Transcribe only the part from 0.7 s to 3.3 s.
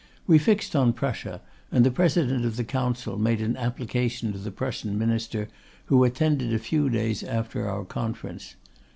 on Prussia; and the President of the Council